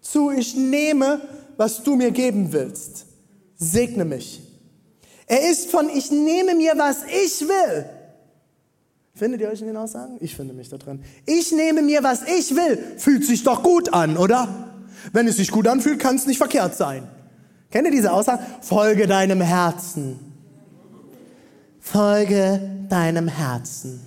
[0.00, 1.20] zu ich nehme,
[1.56, 3.06] was du mir geben willst.
[3.56, 4.49] Segne mich.
[5.30, 7.84] Er ist von ich nehme mir, was ich will.
[9.14, 10.16] Findet ihr euch in den Aussagen?
[10.18, 11.04] Ich finde mich da drin.
[11.24, 12.96] Ich nehme mir, was ich will.
[12.98, 14.48] Fühlt sich doch gut an, oder?
[15.12, 17.08] Wenn es sich gut anfühlt, kann es nicht verkehrt sein.
[17.70, 18.42] Kennt ihr diese Aussage?
[18.60, 20.18] Folge deinem Herzen.
[21.78, 24.00] Folge deinem Herzen.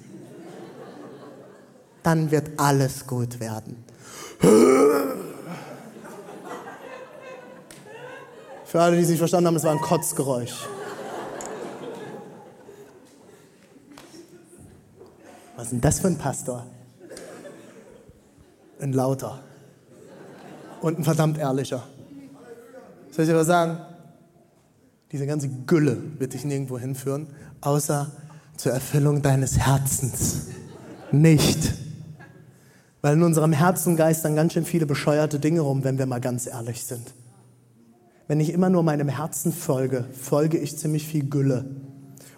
[2.03, 3.81] Dann wird alles gut werden.
[8.65, 10.67] Für alle, die es nicht verstanden haben, es war ein Kotzgeräusch.
[15.55, 16.65] Was ist denn das für ein Pastor?
[18.79, 19.39] Ein lauter.
[20.81, 21.83] Und ein verdammt ehrlicher.
[23.11, 23.77] Soll ich dir was sagen?
[25.11, 27.27] Diese ganze Gülle wird dich nirgendwo hinführen,
[27.61, 28.11] außer
[28.57, 30.47] zur Erfüllung deines Herzens.
[31.11, 31.73] Nicht.
[33.01, 36.47] Weil in unserem Herzen geistern ganz schön viele bescheuerte Dinge rum, wenn wir mal ganz
[36.47, 37.13] ehrlich sind.
[38.27, 41.65] Wenn ich immer nur meinem Herzen folge, folge ich ziemlich viel Gülle.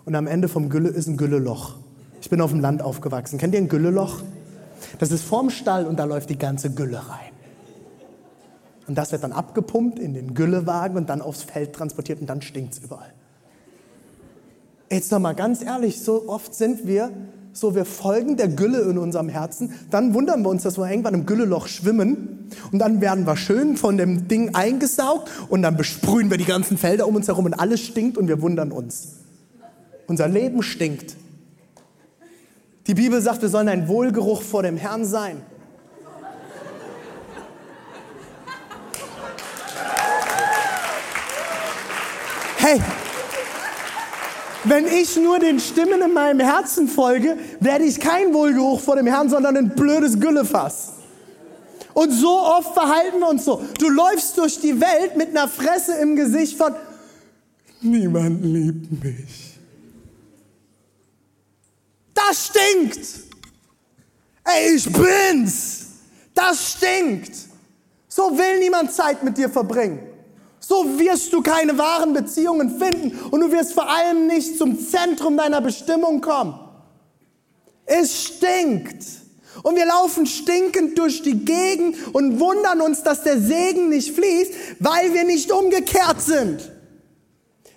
[0.04, 1.76] Und am Ende vom Gülle ist ein Gülleloch.
[2.26, 3.38] Ich bin auf dem Land aufgewachsen.
[3.38, 4.24] Kennt ihr ein Gülleloch?
[4.98, 7.32] Das ist vorm Stall und da läuft die ganze Gülle rein.
[8.88, 12.42] Und das wird dann abgepumpt in den Güllewagen und dann aufs Feld transportiert und dann
[12.42, 13.14] stinkt es überall.
[14.90, 17.12] Jetzt noch mal ganz ehrlich, so oft sind wir
[17.54, 21.14] so, wir folgen der Gülle in unserem Herzen, dann wundern wir uns, dass wir irgendwann
[21.14, 26.32] im Gülleloch schwimmen und dann werden wir schön von dem Ding eingesaugt und dann besprühen
[26.32, 29.18] wir die ganzen Felder um uns herum und alles stinkt und wir wundern uns.
[30.08, 31.18] Unser Leben stinkt.
[32.88, 35.42] Die Bibel sagt, wir sollen ein Wohlgeruch vor dem Herrn sein.
[42.58, 42.80] Hey,
[44.64, 49.06] wenn ich nur den Stimmen in meinem Herzen folge, werde ich kein Wohlgeruch vor dem
[49.06, 50.94] Herrn, sondern ein blödes Güllefass.
[51.94, 53.62] Und so oft verhalten wir uns so.
[53.80, 56.74] Du läufst durch die Welt mit einer Fresse im Gesicht von,
[57.82, 59.45] niemand liebt mich.
[62.16, 63.00] Das stinkt.
[64.44, 65.86] Ey, ich bin's.
[66.34, 67.32] Das stinkt.
[68.08, 70.00] So will niemand Zeit mit dir verbringen.
[70.60, 75.38] So wirst du keine wahren Beziehungen finden und du wirst vor allem nicht zum Zentrum
[75.38, 76.60] deiner Bestimmung kommen.
[77.86, 79.04] Es stinkt.
[79.64, 84.54] Und wir laufen stinkend durch die Gegend und wundern uns, dass der Segen nicht fließt,
[84.80, 86.72] weil wir nicht umgekehrt sind.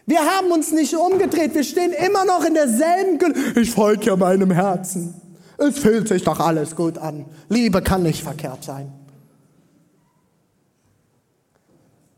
[0.08, 1.54] Wir haben uns nicht umgedreht.
[1.54, 3.18] Wir stehen immer noch in derselben.
[3.18, 5.14] Ge ich folge ja meinem Herzen.
[5.58, 7.26] Es fühlt sich doch alles gut an.
[7.50, 8.90] Liebe kann nicht verkehrt sein.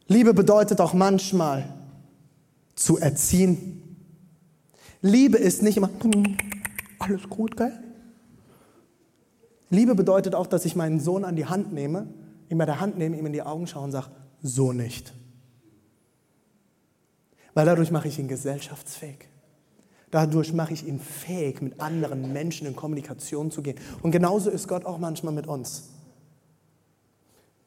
[0.07, 1.69] Liebe bedeutet auch manchmal
[2.77, 3.99] zu erziehen.
[5.03, 5.91] Liebe ist nicht immer
[7.01, 7.73] alles gut, gell?
[9.69, 12.07] Liebe bedeutet auch, dass ich meinen Sohn an die Hand nehme,
[12.51, 14.11] ihm bei der Hand nehme, ihm in die Augen schaue und sage,
[14.43, 15.13] so nicht.
[17.61, 19.29] Weil dadurch mache ich ihn gesellschaftsfähig.
[20.11, 23.79] Dadurch mache ich ihn fähig, mit anderen Menschen in Kommunikation zu gehen.
[24.01, 25.91] Und genauso ist Gott auch manchmal mit uns.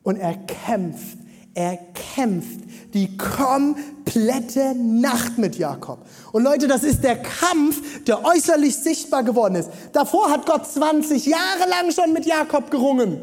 [0.01, 1.19] Und er kämpft,
[1.53, 1.77] er
[2.15, 2.61] kämpft
[2.95, 5.99] die komplette Nacht mit Jakob.
[6.31, 9.69] Und Leute, das ist der Kampf, der äußerlich sichtbar geworden ist.
[9.91, 13.21] Davor hat Gott 20 Jahre lang schon mit Jakob gerungen.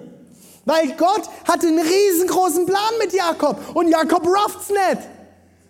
[0.66, 5.19] Weil Gott hatte einen riesengroßen Plan mit Jakob und Jakob rafft's nicht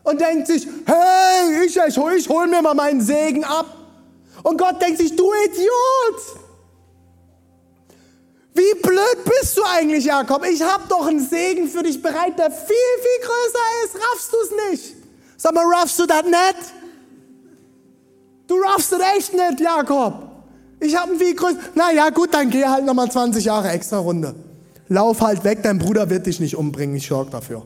[0.03, 3.67] und denkt sich, hey, ich, ich, ich hol mir mal meinen Segen ab.
[4.43, 6.41] Und Gott denkt sich, du Idiot!
[8.55, 10.45] Wie blöd bist du eigentlich, Jakob?
[10.45, 13.97] Ich habe doch einen Segen für dich bereit, der viel, viel größer ist.
[13.97, 14.97] Raffst du es nicht?
[15.37, 16.75] Sag mal, raffst du das nicht?
[18.47, 20.15] Du raffst das echt nicht, Jakob.
[20.81, 21.59] Ich habe einen viel größer.
[21.75, 24.35] Na ja, gut, dann geh halt nochmal 20 Jahre extra Runde.
[24.89, 27.63] Lauf halt weg, dein Bruder wird dich nicht umbringen, ich sorge dafür.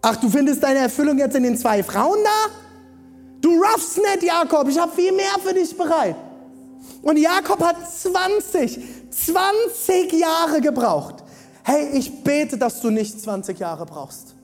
[0.00, 2.52] Ach, du findest deine Erfüllung jetzt in den zwei Frauen da?
[3.40, 6.16] Du raffst nicht, Jakob, ich habe viel mehr für dich bereit.
[7.02, 8.80] Und Jakob hat 20,
[9.10, 11.16] 20 Jahre gebraucht.
[11.62, 14.34] Hey, ich bete, dass du nicht 20 Jahre brauchst.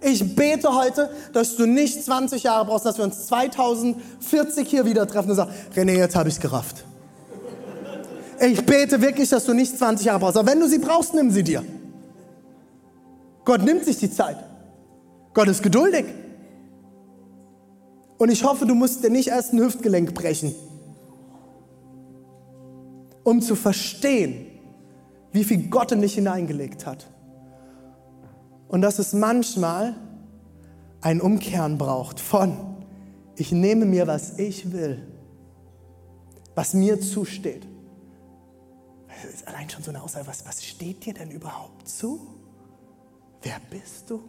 [0.00, 5.06] Ich bete heute, dass du nicht 20 Jahre brauchst, dass wir uns 2040 hier wieder
[5.06, 6.84] treffen und sagen, René, jetzt habe ich es gerafft.
[8.40, 10.36] Ich bete wirklich, dass du nicht 20 Jahre brauchst.
[10.36, 11.64] Aber wenn du sie brauchst, nimm sie dir.
[13.48, 14.36] Gott nimmt sich die Zeit.
[15.32, 16.04] Gott ist geduldig.
[18.18, 20.54] Und ich hoffe, du musst dir nicht erst ein Hüftgelenk brechen,
[23.24, 24.48] um zu verstehen,
[25.32, 27.06] wie viel Gott in dich hineingelegt hat.
[28.68, 29.94] Und dass es manchmal
[31.00, 32.54] ein Umkehren braucht von,
[33.34, 35.08] ich nehme mir, was ich will,
[36.54, 37.66] was mir zusteht.
[39.08, 42.37] Das ist allein schon so eine Aussage, was, was steht dir denn überhaupt zu?
[43.42, 44.22] Wer bist du?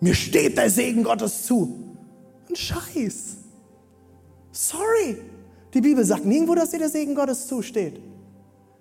[0.00, 1.96] Mir steht der Segen Gottes zu.
[2.48, 3.36] Ein Scheiß.
[4.52, 5.18] Sorry.
[5.74, 8.00] Die Bibel sagt nirgendwo, dass dir der Segen Gottes zusteht.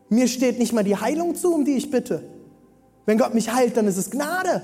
[0.09, 2.23] Mir steht nicht mal die Heilung zu, um die ich bitte.
[3.05, 4.61] Wenn Gott mich heilt, dann ist es Gnade.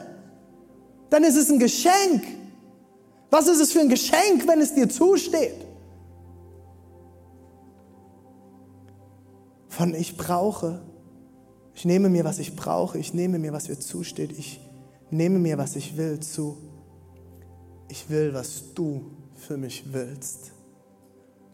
[1.09, 2.23] Dann ist es ein Geschenk.
[3.29, 5.65] Was ist es für ein Geschenk, wenn es dir zusteht?
[9.67, 10.81] Von ich brauche
[11.81, 12.99] ich nehme mir, was ich brauche.
[12.99, 14.37] Ich nehme mir, was mir zusteht.
[14.37, 14.61] Ich
[15.09, 16.55] nehme mir, was ich will, zu.
[17.89, 20.51] Ich will, was du für mich willst.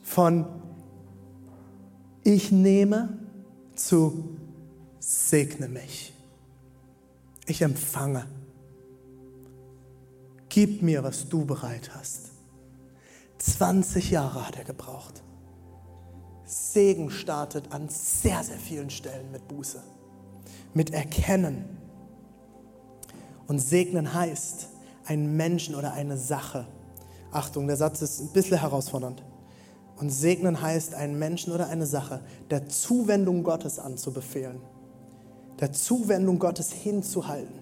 [0.03, 0.45] Von
[2.25, 3.19] ich nehme
[3.73, 4.35] zu
[4.99, 6.13] segne mich.
[7.45, 8.27] Ich empfange.
[10.49, 12.31] Gib mir, was du bereit hast.
[13.37, 15.23] 20 Jahre hat er gebraucht.
[16.43, 19.81] Segen startet an sehr, sehr vielen Stellen mit Buße
[20.77, 21.65] mit Erkennen.
[23.47, 24.69] Und segnen heißt,
[25.05, 26.67] einen Menschen oder eine Sache.
[27.31, 29.23] Achtung, der Satz ist ein bisschen herausfordernd.
[29.97, 34.61] Und segnen heißt, einen Menschen oder eine Sache der Zuwendung Gottes anzubefehlen,
[35.59, 37.59] der Zuwendung Gottes hinzuhalten.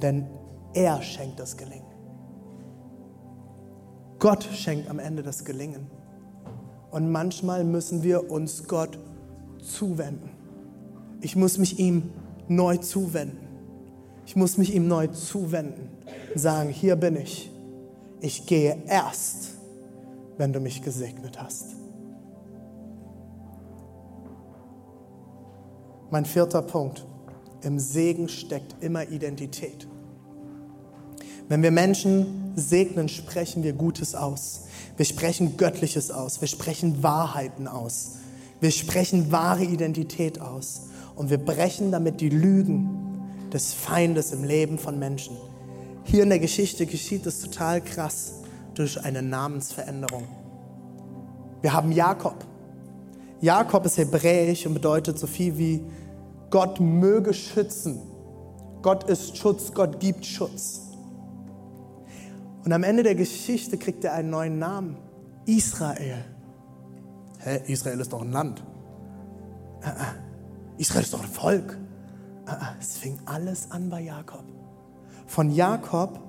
[0.00, 0.28] Denn
[0.74, 1.86] er schenkt das Gelingen.
[4.20, 5.90] Gott schenkt am Ende das Gelingen.
[6.92, 8.96] Und manchmal müssen wir uns Gott
[9.60, 10.35] zuwenden.
[11.20, 12.10] Ich muss mich ihm
[12.48, 13.46] neu zuwenden.
[14.26, 15.88] Ich muss mich ihm neu zuwenden
[16.34, 17.50] und sagen, hier bin ich.
[18.20, 19.50] Ich gehe erst,
[20.36, 21.76] wenn du mich gesegnet hast.
[26.10, 27.06] Mein vierter Punkt.
[27.62, 29.88] Im Segen steckt immer Identität.
[31.48, 34.64] Wenn wir Menschen segnen, sprechen wir Gutes aus.
[34.96, 36.40] Wir sprechen Göttliches aus.
[36.40, 38.16] Wir sprechen Wahrheiten aus.
[38.60, 40.82] Wir sprechen wahre Identität aus
[41.16, 43.06] und wir brechen damit die Lügen
[43.52, 45.36] des Feindes im Leben von Menschen.
[46.04, 48.34] Hier in der Geschichte geschieht es total krass
[48.74, 50.24] durch eine Namensveränderung.
[51.62, 52.44] Wir haben Jakob.
[53.40, 55.82] Jakob ist hebräisch und bedeutet so viel wie
[56.50, 58.00] Gott möge schützen.
[58.82, 60.82] Gott ist Schutz, Gott gibt Schutz.
[62.64, 64.96] Und am Ende der Geschichte kriegt er einen neuen Namen.
[65.46, 66.24] Israel.
[67.38, 68.62] Hä, Israel ist doch ein Land.
[70.78, 71.78] Israel ist doch ein Volk.
[72.46, 74.44] Ah, ah, es fing alles an bei Jakob.
[75.26, 76.20] Von Jakob,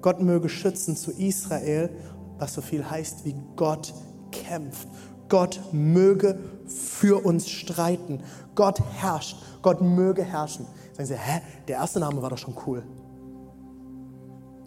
[0.00, 1.90] Gott möge schützen, zu Israel,
[2.38, 3.92] was so viel heißt wie Gott
[4.30, 4.88] kämpft.
[5.28, 8.20] Gott möge für uns streiten.
[8.54, 9.36] Gott herrscht.
[9.62, 10.66] Gott möge herrschen.
[10.92, 12.82] Sagen Sie, hä, der erste Name war doch schon cool.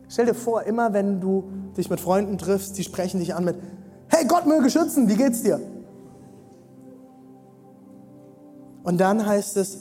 [0.08, 1.46] Stell dir vor, immer wenn du
[1.78, 3.56] dich mit Freunden triffst, die sprechen dich an mit,
[4.08, 5.60] hey, Gott möge schützen, wie geht's dir?
[8.84, 9.80] Und dann heißt es,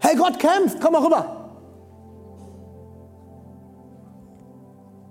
[0.00, 1.46] hey Gott kämpft, komm mal rüber.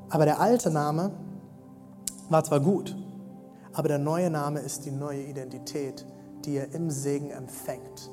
[0.10, 1.12] Aber der alte Name
[2.30, 2.96] war zwar gut,
[3.74, 6.06] aber der neue Name ist die neue Identität,
[6.46, 8.10] die er im Segen empfängt.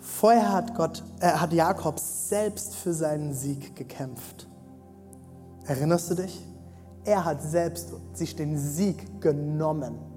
[0.00, 4.48] Vorher hat, Gott, äh, hat Jakob selbst für seinen Sieg gekämpft.
[5.66, 6.44] Erinnerst du dich?
[7.04, 10.09] Er hat selbst sich den Sieg genommen.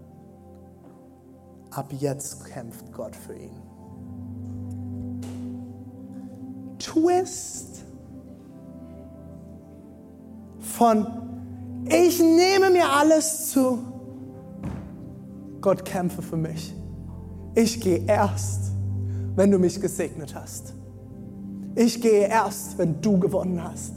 [1.76, 3.62] Ab jetzt kämpft Gott für ihn.
[6.78, 7.84] Twist
[10.60, 11.08] von
[11.86, 13.80] ich nehme mir alles zu,
[15.60, 16.74] Gott kämpfe für mich.
[17.56, 18.72] Ich gehe erst,
[19.36, 20.74] wenn du mich gesegnet hast.
[21.76, 23.94] Ich gehe erst, wenn du gewonnen hast.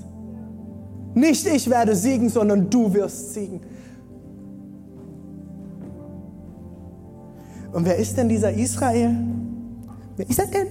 [1.14, 3.60] Nicht ich werde siegen, sondern du wirst siegen.
[7.76, 9.14] Und wer ist denn dieser Israel?
[10.16, 10.68] Wer ist er denn?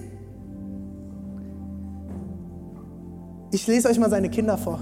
[3.52, 4.80] Ich lese euch mal seine Kinder vor.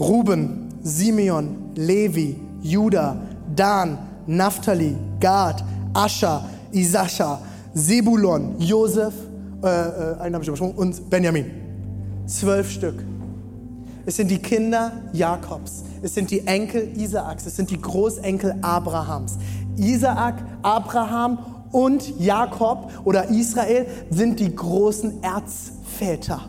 [0.00, 3.20] Ruben, Simeon, Levi, Judah,
[3.54, 5.62] Dan, Naphtali, Gad,
[5.92, 7.42] Ascha, Isascha,
[7.74, 9.12] Sebulon, Josef,
[9.62, 11.44] äh, äh, einen habe ich übersprungen, und Benjamin.
[12.24, 13.04] Zwölf Stück.
[14.06, 15.84] Es sind die Kinder Jakobs.
[16.02, 17.44] Es sind die Enkel Isaaks.
[17.46, 19.36] Es sind die Großenkel Abrahams.
[19.80, 21.38] Isaak, Abraham
[21.72, 26.42] und Jakob oder Israel sind die großen Erzväter.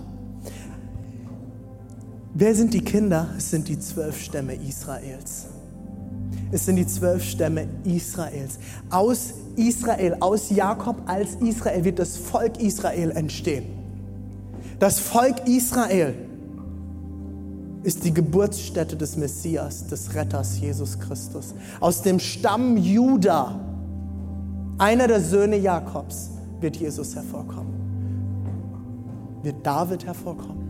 [2.33, 3.27] Wer sind die Kinder?
[3.37, 5.47] Es sind die zwölf Stämme Israels.
[6.51, 8.57] Es sind die zwölf Stämme Israels.
[8.89, 13.65] Aus Israel, aus Jakob als Israel wird das Volk Israel entstehen.
[14.79, 16.15] Das Volk Israel
[17.83, 21.53] ist die Geburtsstätte des Messias, des Retters Jesus Christus.
[21.79, 23.59] Aus dem Stamm Juda,
[24.77, 27.73] einer der Söhne Jakobs, wird Jesus hervorkommen.
[29.43, 30.61] Wird David hervorkommen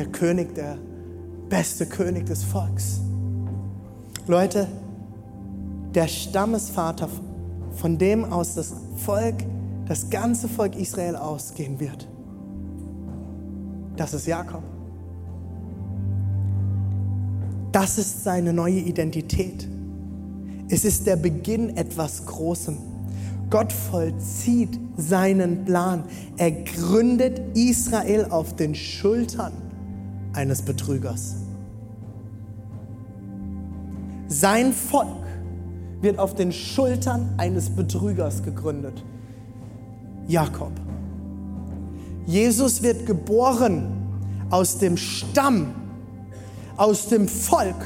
[0.00, 0.78] der König, der
[1.50, 3.00] beste König des Volks.
[4.26, 4.66] Leute,
[5.94, 7.08] der Stammesvater,
[7.72, 9.44] von dem aus das Volk,
[9.86, 12.08] das ganze Volk Israel ausgehen wird,
[13.96, 14.62] das ist Jakob.
[17.72, 19.68] Das ist seine neue Identität.
[20.68, 22.78] Es ist der Beginn etwas Großem.
[23.48, 26.04] Gott vollzieht seinen Plan.
[26.36, 29.52] Er gründet Israel auf den Schultern
[30.32, 31.36] eines Betrügers.
[34.28, 35.08] Sein Volk
[36.00, 39.04] wird auf den Schultern eines Betrügers gegründet.
[40.28, 40.72] Jakob.
[42.26, 43.90] Jesus wird geboren
[44.50, 45.74] aus dem Stamm,
[46.80, 47.76] aus dem Volk,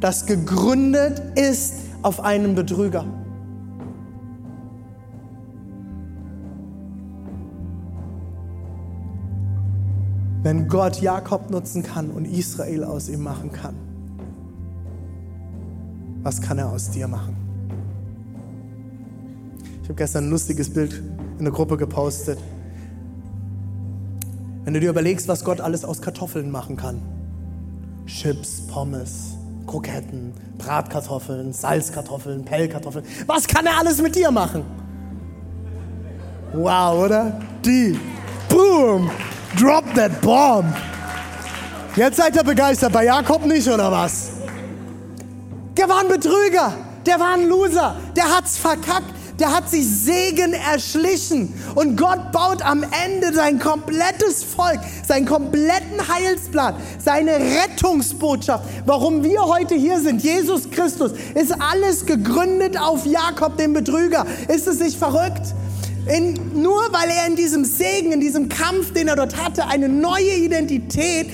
[0.00, 3.04] das gegründet ist auf einen Betrüger.
[10.42, 13.74] wenn Gott Jakob nutzen kann und Israel aus ihm machen kann,
[16.22, 17.36] was kann er aus dir machen?
[19.82, 21.02] Ich habe gestern ein lustiges Bild
[21.38, 22.38] in der Gruppe gepostet.
[24.64, 27.02] Wenn du dir überlegst, was Gott alles aus Kartoffeln machen kann.
[28.10, 29.36] Chips, Pommes,
[29.66, 33.04] Kroketten, Bratkartoffeln, Salzkartoffeln, Pellkartoffeln.
[33.26, 34.64] Was kann er alles mit dir machen?
[36.52, 37.40] Wow, oder?
[37.64, 37.98] Die.
[38.48, 39.10] Boom.
[39.58, 40.74] Drop that bomb.
[41.96, 44.30] Jetzt seid ihr begeistert, bei Jakob nicht oder was?
[45.76, 46.72] Der war ein Betrüger,
[47.06, 51.52] der war ein Loser, der hat's verkackt, der hat sich Segen erschlichen.
[51.74, 58.64] Und Gott baut am Ende sein komplettes Volk, seinen kompletten Heilsplan, seine Rettungsbotschaft.
[58.84, 64.26] Warum wir heute hier sind, Jesus Christus, ist alles gegründet auf Jakob, den Betrüger.
[64.48, 65.54] Ist es nicht verrückt?
[66.06, 69.88] In, nur weil er in diesem Segen, in diesem Kampf, den er dort hatte, eine
[69.88, 71.30] neue Identität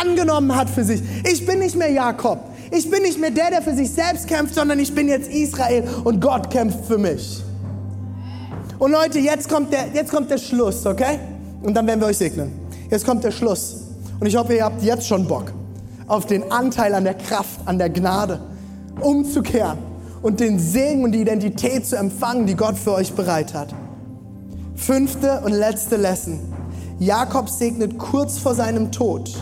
[0.00, 1.02] angenommen hat für sich.
[1.30, 2.40] Ich bin nicht mehr Jakob.
[2.70, 5.84] Ich bin nicht mehr der, der für sich selbst kämpft, sondern ich bin jetzt Israel
[6.04, 7.42] und Gott kämpft für mich.
[8.78, 11.18] Und Leute, jetzt kommt der, jetzt kommt der Schluss, okay?
[11.62, 12.52] Und dann werden wir euch segnen.
[12.90, 13.82] Jetzt kommt der Schluss.
[14.20, 15.52] Und ich hoffe, ihr habt jetzt schon Bock
[16.06, 18.40] auf den Anteil an der Kraft, an der Gnade,
[19.00, 19.78] umzukehren
[20.22, 23.74] und den Segen und die Identität zu empfangen, die Gott für euch bereit hat.
[24.74, 26.38] Fünfte und letzte Lesson.
[26.98, 29.32] Jakob segnet kurz vor seinem Tod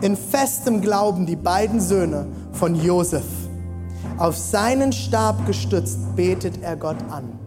[0.00, 3.24] in festem Glauben die beiden Söhne von Josef.
[4.16, 7.39] Auf seinen Stab gestützt betet er Gott an.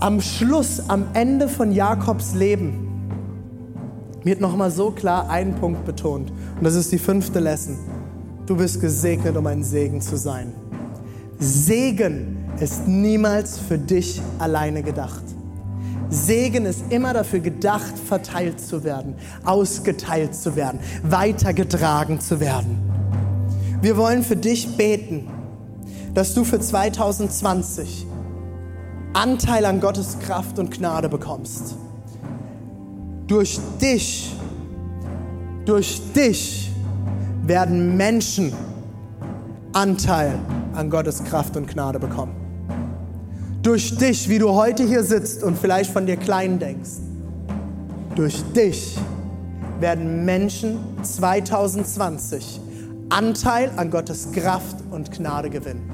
[0.00, 2.88] Am Schluss, am Ende von Jakobs Leben
[4.24, 6.30] wird nochmal so klar ein Punkt betont.
[6.30, 7.76] Und das ist die fünfte Lesson.
[8.46, 10.54] Du bist gesegnet, um ein Segen zu sein.
[11.38, 15.22] Segen ist niemals für dich alleine gedacht.
[16.08, 22.78] Segen ist immer dafür gedacht, verteilt zu werden, ausgeteilt zu werden, weitergetragen zu werden.
[23.82, 25.28] Wir wollen für dich beten,
[26.14, 28.06] dass du für 2020
[29.12, 31.76] Anteil an Gottes Kraft und Gnade bekommst.
[33.26, 34.36] Durch dich,
[35.64, 36.70] durch dich
[37.44, 38.52] werden Menschen
[39.72, 40.38] Anteil
[40.74, 42.40] an Gottes Kraft und Gnade bekommen
[43.62, 46.98] durch dich, wie du heute hier sitzt und vielleicht von dir klein denkst,
[48.14, 48.98] durch dich
[49.78, 52.60] werden Menschen 2020
[53.10, 55.90] Anteil an Gottes Kraft und Gnade gewinnen.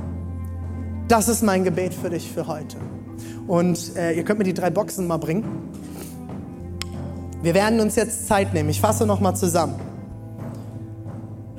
[1.08, 2.76] Das ist mein Gebet für dich für heute.
[3.46, 5.44] Und äh, ihr könnt mir die drei Boxen mal bringen.
[7.42, 8.70] Wir werden uns jetzt Zeit nehmen.
[8.70, 9.74] Ich fasse noch mal zusammen.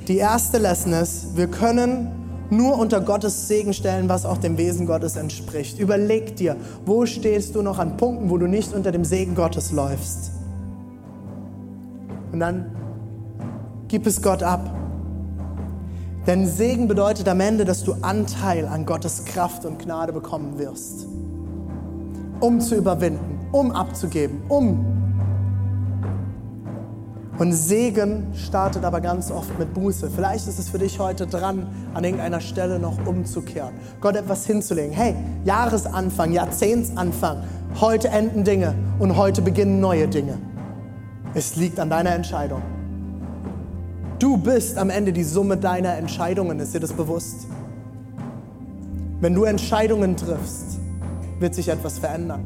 [0.06, 2.18] Die erste Lesson ist, wir können
[2.50, 5.78] nur unter Gottes Segen stellen, was auch dem Wesen Gottes entspricht.
[5.78, 9.70] Überleg dir, wo stehst du noch an Punkten, wo du nicht unter dem Segen Gottes
[9.70, 10.32] läufst.
[12.32, 12.74] Und dann
[13.88, 14.74] gib es Gott ab.
[16.26, 21.06] Denn Segen bedeutet am Ende, dass du Anteil an Gottes Kraft und Gnade bekommen wirst.
[22.40, 24.98] Um zu überwinden, um abzugeben, um
[27.38, 30.10] und Segen startet aber ganz oft mit Buße.
[30.10, 34.92] Vielleicht ist es für dich heute dran, an irgendeiner Stelle noch umzukehren, Gott etwas hinzulegen.
[34.92, 35.14] Hey,
[35.44, 37.44] Jahresanfang, Jahrzehntsanfang,
[37.80, 40.38] heute enden Dinge und heute beginnen neue Dinge.
[41.32, 42.60] Es liegt an deiner Entscheidung.
[44.18, 47.46] Du bist am Ende die Summe deiner Entscheidungen, ist dir das bewusst?
[49.20, 50.77] Wenn du Entscheidungen triffst,
[51.38, 52.44] wird sich etwas verändern.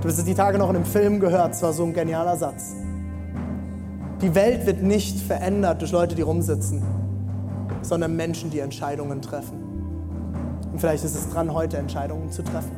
[0.00, 2.36] Du hast es die Tage noch in einem Film gehört, es war so ein genialer
[2.36, 2.74] Satz.
[4.20, 6.82] Die Welt wird nicht verändert durch Leute, die rumsitzen,
[7.82, 9.58] sondern Menschen, die Entscheidungen treffen.
[10.72, 12.72] Und vielleicht ist es dran, heute Entscheidungen zu treffen.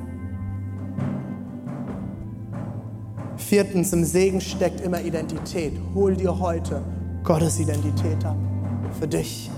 [3.37, 5.73] Viertens, im Segen steckt immer Identität.
[5.95, 6.83] Hol dir heute
[7.25, 8.37] Gottes Identität ab
[8.99, 9.51] für dich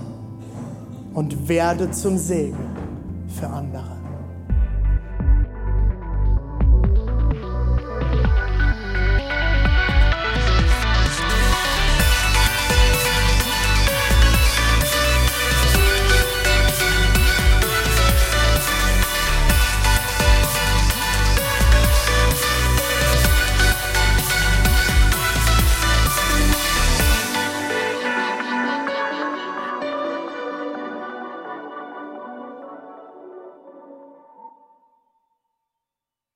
[1.13, 2.57] und werde zum Segen
[3.27, 3.92] für andere.